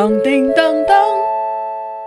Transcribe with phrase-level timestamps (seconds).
[0.00, 0.96] 当叮当当，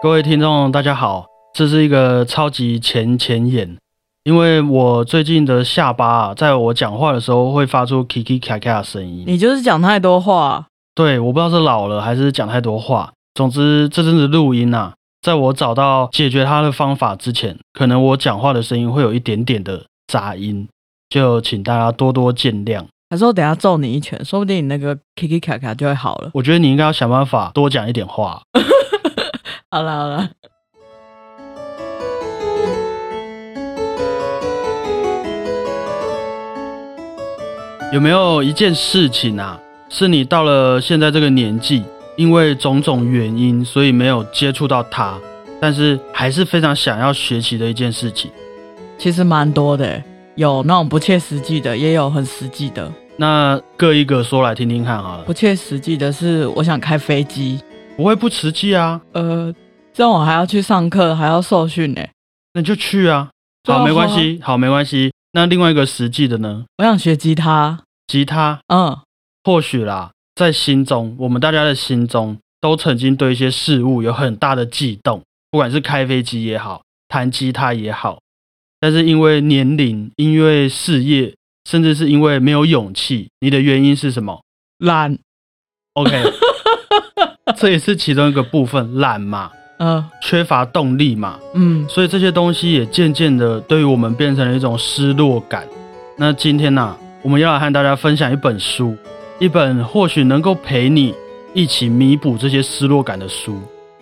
[0.02, 3.78] 各位听众，大家好，这是一个超级前前眼，
[4.24, 9.26] 因为我最近的下巴啊，在我讲话的时候会发出 kiki 咔咔的声音。
[9.28, 10.66] 你就是讲太多话。
[10.96, 13.14] 对，我不知道是老了还是讲太多话。
[13.36, 20.68] 总之，这阵子录音啊，在我找到解决它的方法之前，可能我讲话的声音会有一点点的杂音，
[21.10, 22.86] 就请大家多多见谅。
[23.14, 26.32] 还是我等下揍你一拳，说不定你那个 kiki 卡卡就会好了。
[26.34, 28.42] 我觉得你应该要想办法多讲一点话。
[29.70, 30.30] 好了好了，
[37.94, 41.84] 有没有一件事情啊，是你到了现在这个年纪，
[42.18, 45.20] 因为种种原因，所以没有接触到它，
[45.62, 48.32] 但是还是非常想要学习的一件事情？
[48.98, 50.02] 其实蛮多的，
[50.34, 52.92] 有那种不切实际的，也有很实际的。
[53.18, 55.34] 那各一个说来听听看好了不。
[55.34, 57.60] 切实际的是，我想开飞机，
[57.96, 59.54] 不会不实际啊，呃，
[59.94, 62.02] 这样我还要去上课，还要受训呢。
[62.54, 63.30] 那你就去啊
[63.66, 65.12] 好，没关系，好，没关系。
[65.32, 66.66] 那另外一个实际的呢？
[66.78, 68.98] 我想学吉他，吉他，嗯，
[69.44, 78.20] 或许啦，在心中，我们大家的心中，都曾经对一些事物有很大的悸动，不管是开飞机也好，弹吉他也好。
[78.80, 81.34] 但是因为年龄、因为事业，
[81.70, 84.42] 甚至是因为没有勇气，你的原因是什么
[84.80, 85.18] 懒
[85.94, 86.24] ，？OK，
[87.58, 95.68] 这也是其中一个部分，懒嘛，嗯缺乏动力嘛，嗯，所以这些东西也渐渐的对于我们变成了一种失落感。
[96.18, 98.96] 那今天呢、我们要来和大家分享一本书，
[99.40, 101.14] 一本或许能够陪你
[101.54, 103.60] 一起弥补这些失落感的书。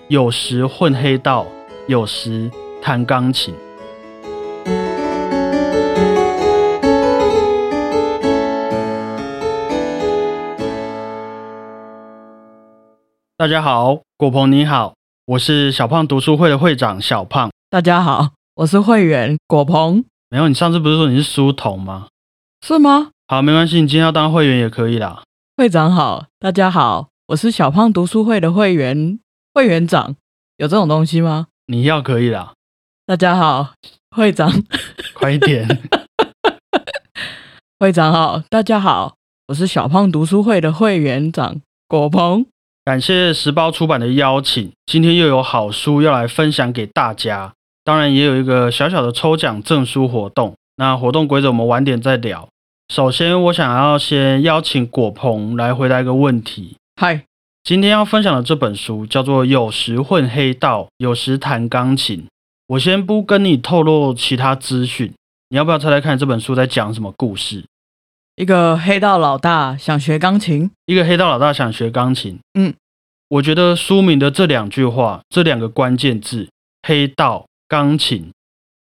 [0.08, 1.48] 有时混黑道，
[1.88, 3.54] 有时弹钢琴。
[13.42, 14.94] 大家好，果鹏你好，
[15.26, 17.50] 我是小胖读书会的会长小胖。
[17.72, 22.06] 大家好，我是会员果鹏，没有，你上次不是说你是书童吗？
[22.64, 23.10] 是吗？
[23.28, 25.24] 好，没关系，你今天要当会员也可以啦。
[25.58, 29.18] 会长好，大家好，我是小胖读书会的会员
[29.56, 30.16] 会员长，
[30.58, 31.48] 有这种东西吗？
[31.66, 32.54] 你要可以啦，
[33.08, 33.74] 大家好，
[34.16, 34.54] 会长，
[35.16, 35.68] 快一点。
[37.82, 39.16] 会长好，大家好，
[39.48, 42.46] 我是小胖读书会的会员长果鹏。
[42.84, 47.54] 感谢时报出版的邀请，今天又有好书要来分享给大家。
[47.84, 50.56] 当然也有一个小小的抽奖证书活动。
[50.78, 52.50] 那活动规则我们晚点再聊。
[52.92, 56.76] 首先，我想要先邀请果鹏来回答一个问题。
[57.00, 57.26] 嗨，
[57.64, 62.18] 今天要分享的这本书叫做《有时混黑道，有时弹钢琴》。
[62.66, 65.14] 我先不跟你透露其他资讯，
[65.50, 67.64] 你要不要猜猜看这本书在讲什么故事？
[68.42, 72.40] 一个黑道老大想学钢琴，一个黑道老大想学钢琴。
[72.56, 72.74] 嗯，
[73.30, 76.50] 我觉得书名的这两句话，这两个关键字
[76.82, 78.32] “黑道钢琴”，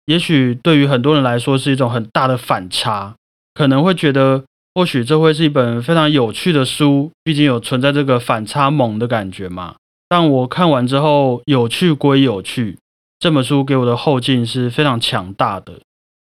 [0.08, 3.16] 也许对于很多人来说是一种很大的反差，
[3.54, 9.76] 可能会觉得或许这会是一本非常有趣的书，毕竟有存在这个反差萌的感觉嘛。
[10.08, 12.78] 但我看完之后，有趣归有趣，
[13.20, 15.82] 这本书给我的后劲是非常强大的。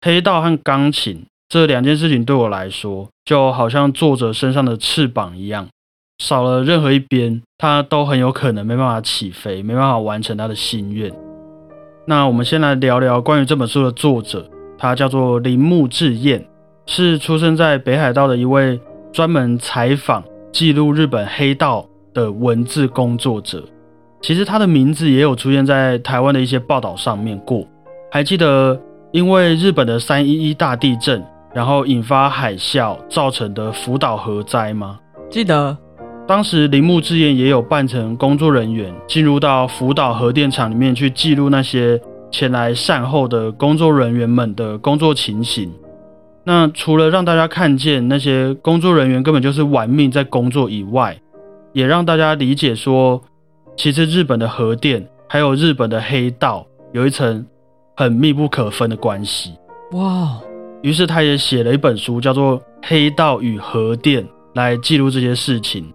[0.02, 5.68] 黑道和钢琴这两件事情对我来说，就好像作者身上的翅膀一样，
[6.18, 11.12] 少了任何一边，他都很有可能没办法起飞，没办法完成他的心愿。
[12.08, 16.46] 那我们先来聊聊关于这本书的作者，他叫做铃木智彦，
[16.88, 18.80] 是出生在北海道的一位
[19.14, 23.64] 专门采访、记录日本黑道的文字工作者。
[24.22, 27.64] 其实他的名字也有出现在台湾的一些报道上面过。
[28.12, 28.80] 还记得
[29.12, 31.24] 因为日本的三一一大地震，
[31.56, 35.00] 然后引发海啸造成的福岛核灾吗？
[35.30, 35.76] 记得
[36.28, 41.98] 当时铃木智彦也有扮成工作人员，进入到福岛核电厂里面去记录那些
[42.30, 45.72] 前来善后的工作人员们的工作情形。
[46.44, 51.18] 那除了让大家看见那些工作人员根本就是玩命在工作以外，
[51.72, 53.22] 也让大家理解说，
[53.78, 57.46] 其实日本的核电还有日本的黑道有一层
[57.96, 59.54] 很密不可分的关系。
[59.94, 60.38] 哇，
[60.86, 64.24] 于是他也写了一本书，叫做《黑道与核电》，
[64.54, 65.92] 来记录这些事情。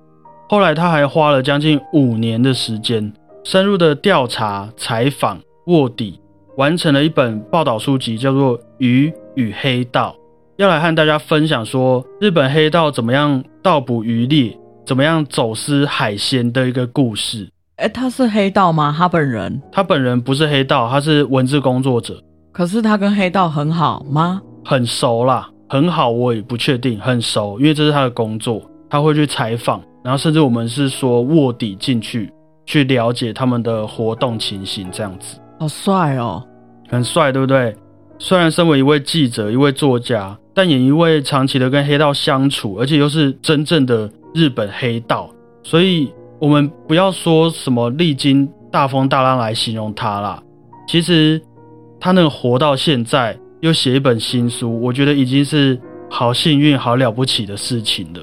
[0.49, 3.13] 后来他还花了将近五年的时间，
[3.45, 6.19] 深入的调查、采访、卧底，
[6.57, 10.13] 完成了一本报道书籍，叫做《鱼与黑道》，
[10.57, 17.49] 要来和大家分享说日本黑道怎么样盗捕渔猎，怎么样走私海鲜的一个故事。
[17.77, 18.93] 哎，他是黑道吗？
[18.99, 19.63] 他本人？
[19.71, 22.21] 他本人不是黑道，他是文字工作者，
[22.51, 24.43] 可是他跟黑道很好吗？
[24.65, 32.33] 很熟啦，很好，我也不确定，很熟，因为这是他的工作，他会去采访，然后甚至我们是说卧底进去
[32.67, 36.43] 去了解他们的活动情形，这样子好帅哦，
[36.89, 37.75] 很帅，对不对？
[38.19, 45.31] 虽然身为一位记者、一位作家，但也一位长期的跟黑道相处，而且又是真正的日本黑道，
[45.63, 50.43] 所以我们不要说什么历经大风大浪来形容他啦。
[50.87, 51.41] 其实
[51.99, 55.79] 他能活到现在，又写一本新书，我觉得已经是
[56.09, 58.21] 好幸运、好了不起的事情了。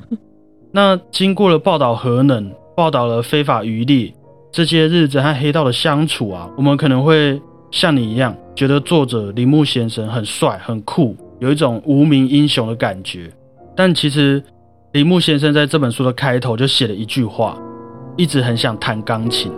[0.70, 4.12] 那经过了报道核能，报道了非法渔猎
[4.52, 13.30] 这些日子和黑道的相处啊，我们可能会像你一样，觉得作者铃木先生很帅、很酷，有一种无名英雄的感觉。
[13.74, 14.42] 但其实
[14.92, 17.58] 铃木先生在这本书的开头就写了一句话，
[18.16, 19.50] 一直很想弹钢琴。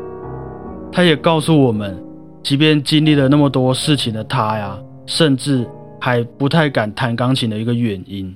[0.92, 1.96] 他也告诉我们，
[2.42, 4.78] 即便经历了那么多事情的他呀，
[5.10, 5.68] 甚至
[6.00, 8.32] 还不太敢弹钢琴的一个原因。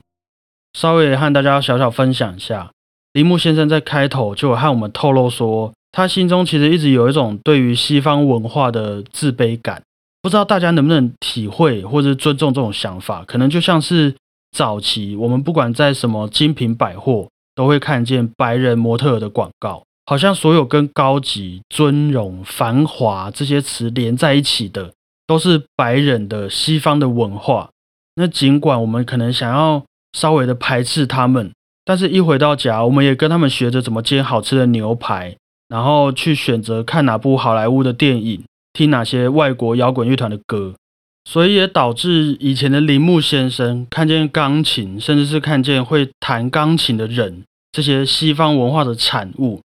[0.76, 2.68] 稍微和大家小小分享一下，
[3.12, 9.80] 铃木先生在开头就有和我们透露说，他心中其实一直有一种对于西方文化的自卑感。
[10.20, 13.24] 不知道大家能不能体会或者尊重这种想法？
[13.24, 14.12] 可能就像是
[14.50, 24.92] 早期我们不管在什么精品百货，都会看见白人模特的广告，好像所有跟高级、尊荣、繁华这些词连在一起的，
[25.26, 27.70] 都是白人的西方的文化。
[28.16, 29.84] 那尽管我们可能想要。
[30.14, 31.50] 稍微的排斥他们，
[31.84, 35.36] 但是一回到家，我们也跟他们学着怎么煎好吃的牛排，
[35.66, 40.76] 然后去选择看哪部好莱坞的电影，听哪些外国摇滚乐团的歌，
[41.24, 47.42] 所以也导致以前的铃木先生看见钢琴，甚至是看见会弹钢琴的人，
[47.72, 49.60] 这些西方文化的产物，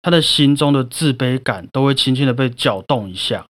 [0.00, 3.44] 他的心中的自卑感都会轻轻的被搅动一下，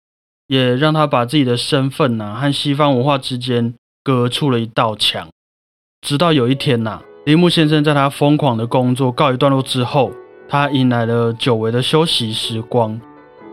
[0.51, 5.29] 也让他把自己的身份呢和西方文化之间隔出了一道墙。
[6.05, 10.11] 直到有一天呐，铃木先生在他疯狂的工作告一段落之后，
[10.49, 13.01] 他迎来了久违的休息时光，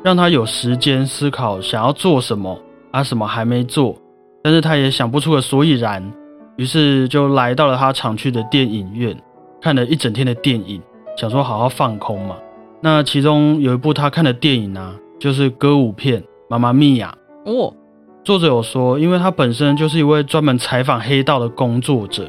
[0.03, 2.59] 让他有时间思考想要做什么，
[2.89, 3.95] 啊，什么还没做，
[4.41, 6.11] 但是他也想不出个所以然，
[6.55, 9.15] 于是就来到了他常去的电影院，
[9.61, 10.81] 看了一整天的电影，
[11.15, 12.35] 想说好好放空嘛。
[12.81, 17.15] 那其中有一部他看的电影呢，就是歌舞片《妈妈咪呀》
[17.51, 17.73] 哦。
[18.23, 22.27] 作者有说，因为他本身就是一位专门采访黑道的工作者，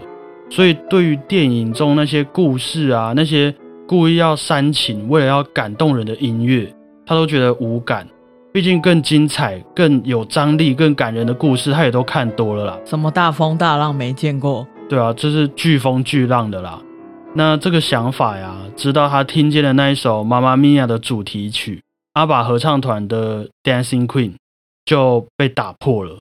[0.48, 3.52] 所以对于电影中那些故事啊，那些
[3.86, 6.72] 故意要煽情、为了要感动人的音乐，
[7.04, 8.06] 他都觉得无感。
[8.50, 12.78] 毕竟更精彩、更有张力、更感人的故事，他也都看多了啦。
[12.84, 14.66] 什么大风大浪没见过？
[14.88, 16.80] 对啊，这是飓风巨浪的啦。
[17.34, 21.82] 那这个想法呀，直到他听见了那一首《妈妈咪呀》的主题曲，
[22.18, 24.30] 阿爸合唱团的《Dancing Queen》。
[24.88, 26.16] 就被打破了。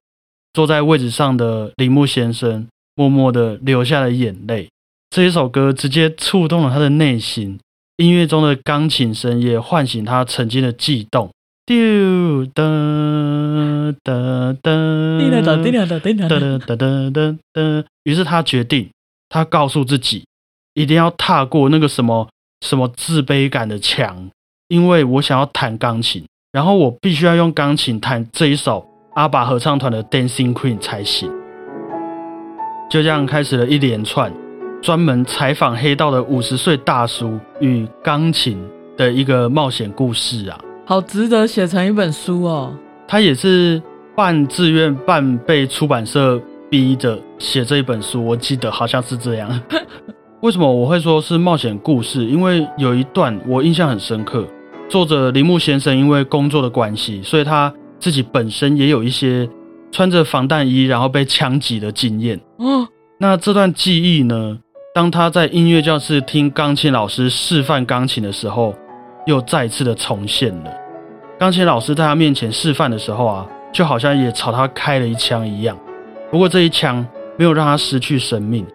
[0.51, 4.67] 坐在位置上的铃木先生默默的流下了眼泪。
[5.09, 7.57] 这一首歌直接触动了他的内心，
[7.95, 11.29] 音乐中的钢琴声也唤醒他曾经的悸动。
[11.65, 12.61] 丢哒
[14.03, 15.69] 哒哒，滴答哒哒
[16.27, 17.85] 哒哒哒哒哒。
[18.03, 18.89] 于是他决定，
[19.29, 20.25] 他告诉自己，
[20.73, 22.27] 一定要踏过那个什么
[22.65, 24.29] 什么自卑感的墙，
[24.69, 26.23] 因为我想要弹钢琴。
[26.51, 28.83] 然后我必须要用钢琴弹这一首
[29.13, 31.29] 阿爸合唱团的《Dancing Queen》才行。
[32.89, 34.31] 就这样开始了一连串
[34.81, 38.57] 专门采访黑道的五十岁大叔与钢琴
[38.95, 40.59] 的一个冒险故事啊！
[40.85, 42.73] 好值得写成一本书哦。
[43.07, 43.81] 他也是
[44.15, 49.61] 半自愿半被出版社逼着写这一本书，我记得好像是这样。
[50.41, 52.25] 为什么我会说是冒险故事？
[52.25, 54.47] 因为有一段我印象很深刻。
[54.89, 59.47] 作者铃木先生因为工作的关系，所以他自己本身也有一些
[59.91, 62.39] 穿着防弹衣然后被枪击的经验。
[62.57, 62.87] 哦，
[63.19, 64.57] 那这段记忆呢？
[64.95, 68.73] 当他在音乐教室听钢琴老师示范钢琴的时候，
[69.25, 70.71] 又再次的重现了。
[71.37, 75.77] 钢琴老师在他面前示范的时候啊，就好像也朝他开了一枪一样。
[76.31, 77.05] 不过这一枪
[77.37, 78.65] 没有让他失去生命，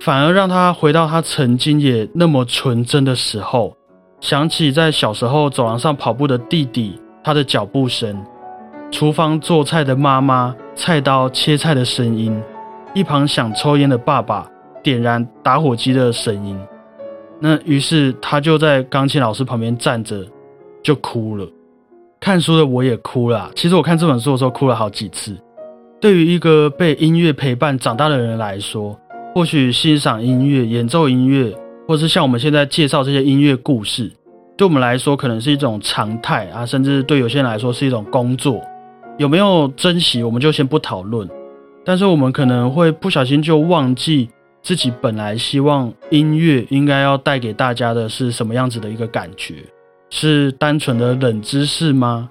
[0.00, 3.72] 反而让他回到他曾经也那么纯真的时候。
[4.20, 8.22] 想起在小时候走廊上跑步的弟弟，他的脚步声，
[8.90, 12.40] 厨房做菜的妈妈菜刀切菜的声音，
[12.94, 14.46] 一旁想抽烟的爸爸
[14.82, 16.58] 点燃打火机的声音。
[17.40, 20.22] 那于是他就在钢琴老师旁边站着，
[20.82, 21.46] 就哭了。
[22.20, 23.50] 看书的我也哭了。
[23.56, 25.34] 其实我看这本书的时候哭了好几次。
[25.98, 28.94] 对于一个被音乐陪伴长大的人来说，
[29.34, 31.56] 或许欣赏音乐、演奏音乐。
[31.90, 34.08] 或是像我们现在介绍这些音乐故事，
[34.56, 38.62] 对我们来说可能是一种常态啊，甚至对有些人来说是一种工作。
[39.18, 41.28] 有没有珍惜，我们就先不讨论。
[41.84, 44.28] 但是我们可能会不小心就忘记
[44.62, 49.56] 自己本来希望音乐应该要带给大家的是什么样子的一个感觉。
[50.10, 52.30] 是单纯的冷知识吗？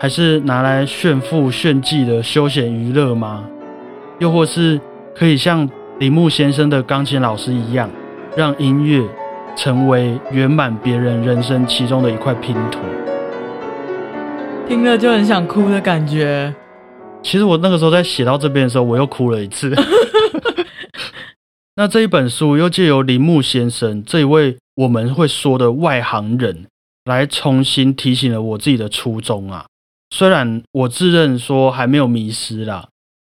[0.00, 3.44] 还是拿来炫富炫技的休闲娱乐吗？
[4.18, 4.80] 又或是
[5.14, 5.68] 可以像
[5.98, 7.90] 铃木先生的钢琴老师一样，
[8.38, 9.04] 让音乐
[9.56, 12.78] 成为圆满别人人生其中的一块拼图？
[14.68, 16.54] 听了就很想哭的感觉。
[17.20, 19.74] 其实我那个时候在写到这边的时候，我又哭了一次。
[21.74, 26.66] 那这一本书又借由铃木先生这一位我们会说的外行人，
[27.06, 29.66] 来重新提醒了我自己的初衷啊。
[30.14, 32.86] 虽然我自认说还没有迷失啦，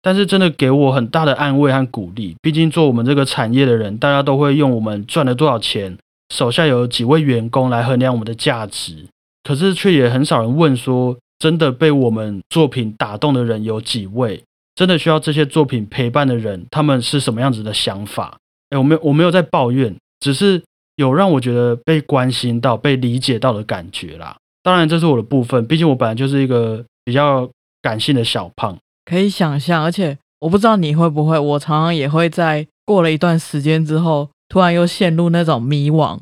[0.02, 2.36] 但是真的给我很大的安慰和鼓励。
[2.42, 5.98] 毕竟做我们这个产业的人，大家都会用我们赚了多少钱，
[6.34, 9.06] 手下有几位员工来衡量我们的价值。
[9.44, 14.44] 可是却也很少人问说，真的被我们作品打动的人有几位？
[14.76, 18.38] 真的需要这些作品陪伴的人，他们是什么样子的想法？
[18.70, 20.62] 哎，我没有，我没有在抱怨，只是
[20.96, 24.38] 有让我觉得被关心到、被理解到的感觉啦。
[24.64, 27.50] 当然，这是我的部分，毕竟我本来就是一个比较
[27.82, 28.78] 感性的小胖，
[29.12, 29.84] 可以想象。
[29.84, 36.18] 而且我不知道你会不会，我常常也会在过了一段时间之后，突然又陷入那种迷惘。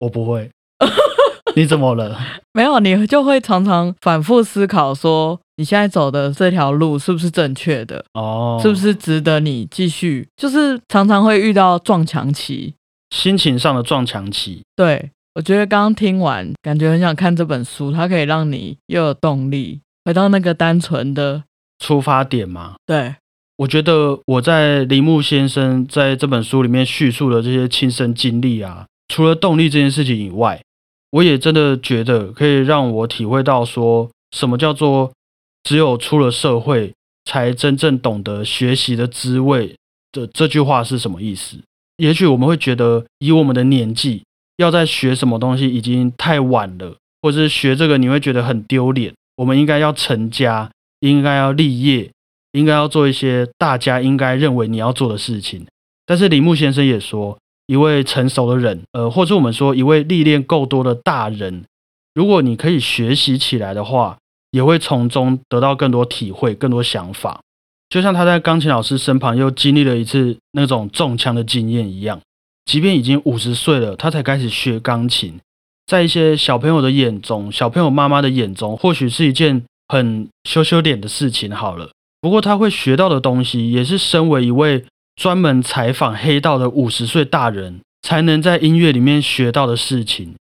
[0.00, 0.50] 我不会。
[1.54, 2.18] 你怎么了？
[2.52, 8.04] 没有，你就会常常反复思考，说你现在走的这条路是不是正确的？
[8.14, 10.26] 哦，是不是值得你继续？
[10.36, 12.74] 就是常常会遇到撞墙期，
[13.10, 14.62] 心情上的撞墙期。
[14.74, 21.44] 对，我觉得刚刚听完，感觉很想看这本书，它可以让你又有动力，回到那个单纯的
[21.84, 22.76] 出发点嘛。
[22.86, 23.14] 对，
[23.58, 30.60] 我觉得我在铃木先生在这本书里面叙述的这些亲身经历啊，除了动力这件事情以外。
[31.14, 35.12] 我也真的觉得可以让我体会到，说什么叫做
[35.62, 36.92] 只有出了社会
[37.24, 39.76] 才真正懂得学习的滋味
[40.10, 41.58] 的这句话是什么意思？
[41.98, 44.24] 也许我们会觉得，以我们的年纪，
[44.56, 49.14] 要在学什么东西已经太晚了，或者是学这个你会觉得很丢脸。
[49.36, 50.68] 我们应该要成家，
[51.10, 52.10] 应该要立业，
[52.52, 55.66] 应该要做一些大家应该认为你要做的事情。
[56.06, 57.38] 但是李木先生也说。
[57.66, 61.64] 一位成熟的人，呃，或者我们说一位历练够多的大人，
[62.12, 64.18] 如果你可以学习起来的话，
[64.50, 67.40] 也会从中得到更多体会、更多想法。
[67.88, 72.20] 就像他在钢琴老师身旁又经历了一次那种中枪的经验一样，
[72.66, 75.40] 即便已经五十岁了，他才开始学钢琴，
[75.86, 81.50] 在一些小朋友的眼中，小朋友妈妈的眼中，或许是一件很羞羞脸的事情。
[81.54, 84.84] 好了，不过他会学到的东西，也是身为一位。
[85.16, 90.34] 专门采访黑道的五十岁大人才能在音乐里面学到的事情，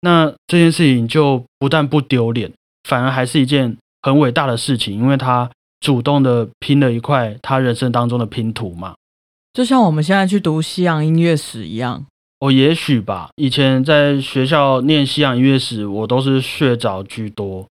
[0.00, 2.52] 那这件事情就不但不丢脸，
[2.88, 5.48] 反而还是一件很伟大的事情，因为他
[5.78, 8.96] 主动的拼了一块他人生当中的拼图嘛。
[9.52, 12.04] 就像我们现在去读西洋音乐史一样。
[12.40, 13.28] 哦，也许吧。
[13.36, 17.68] 以前在学校念西洋音乐史，我都是睡着居多。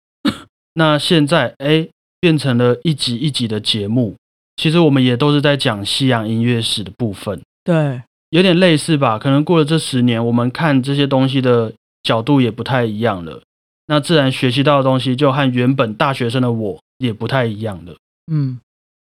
[0.79, 1.89] 那现在，哎，
[2.21, 4.15] 变成了一集一集的节目。
[4.57, 9.19] 其实我们也都是在讲西洋音乐史的部分，对，有点类似吧。
[9.19, 11.73] 可能过了这十年，我们看这些东西的
[12.05, 13.43] 角度也不太一样了。
[13.89, 17.97] 那自然学习到的东西，就和原本大学生的我也不太一样了。
[18.31, 18.61] 嗯，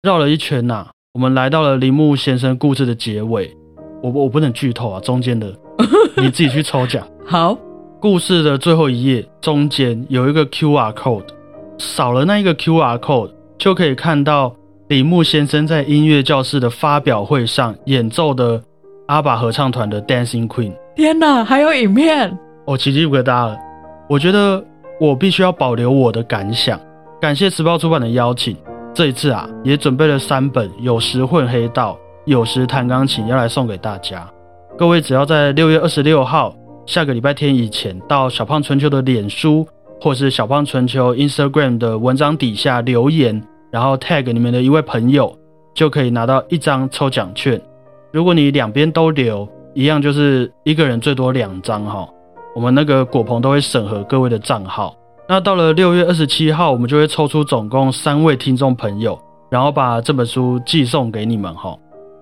[0.02, 3.56] 绕了一圈呐，我们来到了铃木先生故事的结尾。
[4.02, 5.56] 我我不能剧透啊，中间的
[6.20, 7.06] 你自己去抽奖。
[7.24, 7.56] 好，
[8.00, 11.26] 故事的最后一页中间有一个 Q R code，
[11.80, 14.54] 扫了那一个 Q R code 就可以看到。
[14.88, 18.60] 李木先生在音乐教室的发表会上演奏的
[19.06, 20.72] 阿爸合唱团的《Dancing Queen》。
[20.96, 22.36] 天哪，还有影片！
[22.64, 23.56] 我奇迹不给大家了。
[24.08, 24.60] 我觉得
[24.98, 26.76] 我必须要保留我的感想。
[27.20, 28.56] 感谢时报出版的邀请，
[28.92, 34.28] 这一次啊，也准备了三本，有时混黑道，有时弹钢琴，要来送给大家。
[34.76, 36.52] 各位只要在六月二十六号
[36.84, 39.64] 下个礼拜天以前，到小胖春秋的脸书
[40.00, 43.42] 或是小胖春秋 Instagram 的文章底下留言。
[43.70, 45.32] 然后 tag 你们的一位朋友，
[45.72, 47.60] 就可以拿到一张抽奖券。
[48.10, 52.08] 如果你两边都留，一样就是一个人最多两张哈。
[52.52, 54.92] 我们那个果棚都会审核各位的账号。
[55.28, 59.16] 那到了六月二十七号，我们就会抽出总共三位听众朋友，
[59.48, 61.78] 然后把这本书寄送给你们哈。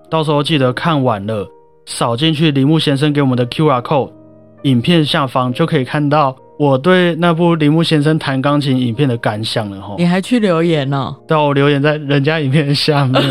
[0.07, 1.47] 到时候记得看完了，
[1.87, 4.11] 扫进去铃木先生给我们的 QR code，
[4.61, 6.35] 影片下方就可以看到。
[6.59, 11.15] 我对那部铃木先生弹钢琴影片的感想了哈，你还去留言呢？
[11.25, 13.23] 对，我留言在人家影片下面。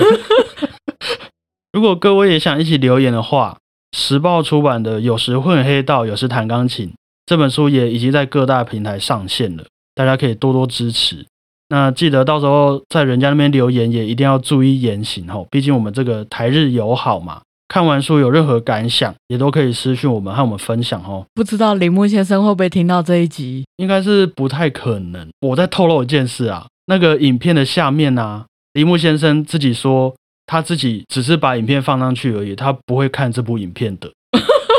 [1.74, 3.58] 如果各位也想一起留言的话，
[3.94, 6.86] 时报出版的《有时混黑道，有时弹钢琴》
[7.26, 11.26] 这本书也已经在各大平台上线了，大家可以多多支持。
[11.68, 21.26] 那记得到时候在人家那边留言也一定要注意言行哈，毕竟我们这个台日友好嘛，看完书有任何感想，也都可以私讯我们和我们分享哦。
[21.34, 23.64] 不知道铃木先生会不会听到这一集？
[23.76, 25.28] 应该是不太可能。
[25.40, 30.14] 我在透露一件事啊，那个影片的下面呢，铃木先生自己说
[30.46, 34.10] 他自己只是把影片放上去而已，他不会看这部影片的，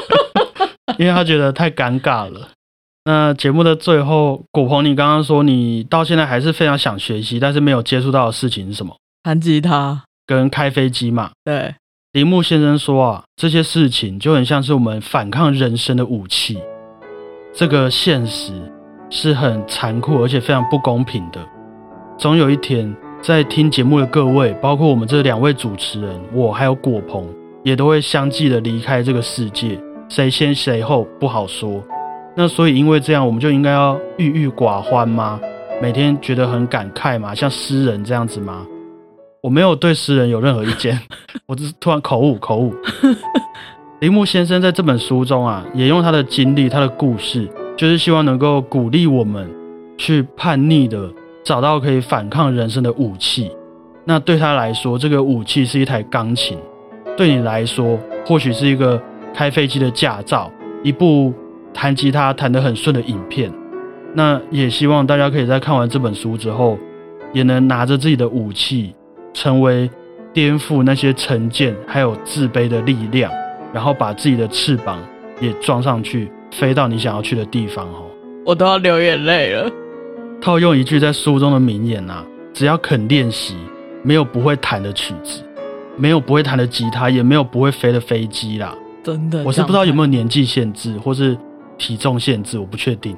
[0.98, 2.50] 因为他觉得太尴尬了。
[3.05, 8.96] 那节目的最后，果鹏，你刚刚说你到现在还是非常想学习，但是没有接触到的事情是什么？
[9.22, 11.29] 弹吉他跟开飞机嘛？
[11.43, 11.75] 对。
[12.12, 16.58] 铃木先生说啊，这些事情就很像是我们反抗人生的武器。
[17.54, 18.51] 这个现实
[19.12, 21.39] 是很残酷而且非常不公平的。
[22.18, 27.28] 总有一天，在听节目的各位，包括我们这两位主持人，我还有果鹏，
[27.63, 29.80] 也都会相继的离开这个世界。
[30.10, 31.80] 谁先谁后不好说。
[32.36, 35.39] 那所以因为这样，我们就应该要郁郁寡欢吗？
[35.80, 37.36] 每天觉得很感慨吗？
[37.36, 38.66] 像诗人这样子吗？
[39.41, 41.00] 我没有对诗人有任何意见，
[41.48, 42.74] 我只是突然口误口误。
[44.01, 49.50] 铃木先生在这本书中啊，也用他的经历、他的故事，就是希望能够鼓励我们
[49.98, 51.10] 去叛逆的
[51.43, 53.51] 找到可以反抗人生的武器。
[54.05, 56.58] 那对他来说，这个武器是一台钢琴；
[57.17, 59.01] 对你来说，或许是一个
[59.34, 60.50] 开飞机的驾照，
[60.81, 61.34] 一部
[61.74, 63.51] 弹吉他弹得很顺的影片。
[64.13, 66.77] 那也希望大家可以在看完这本书之后，
[67.34, 68.96] 也能拿着自己的武器。
[69.33, 69.89] 成为
[70.33, 73.31] 颠覆那些成见还有自卑的力量，
[73.74, 75.00] 然后把自己的翅膀
[75.39, 78.05] 也装上去，飞到你想要去的地方哦！
[78.45, 79.71] 我都要流眼泪了。
[80.41, 83.55] 套用一句在书中的名言呐：只要肯练习，
[84.03, 85.43] 没有不会弹的曲子，
[85.98, 88.74] 没有不会弹的吉他，也没有不会飞的飞机啦。
[89.03, 91.38] 真的，我是不知道有没有年纪限制或是
[91.77, 93.15] 体重限制，我不确定，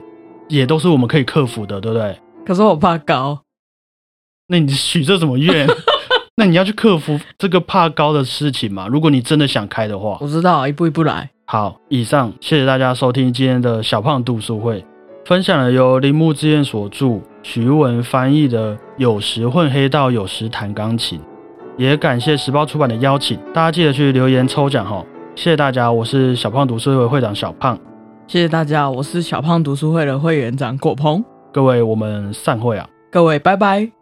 [0.47, 2.17] 也都是我们可以克服的，对不对？
[2.45, 3.41] 可是我怕高。
[4.47, 5.67] 那你许这什么愿？
[6.35, 8.87] 那你要去克服这个怕高的事情嘛？
[8.87, 11.29] 如果你真的想开的话，我知道，一步一步来。
[11.45, 14.83] 好，以上谢谢大家收听今天的小胖读书会，
[15.25, 21.19] 分享了由铃木之彦所著、徐文翻译的《有时混黑道，有时弹钢琴》，
[21.77, 25.05] 也感谢时报出版的邀请，大家记得去留言抽奖哈！
[25.35, 27.77] 谢谢大家，我是小胖读书会会长小胖。
[28.27, 31.23] 谢谢大家，我是小胖读书会的会员长果鹏。
[31.51, 32.87] 各位，我们散会啊！
[33.11, 34.00] 各位，拜拜。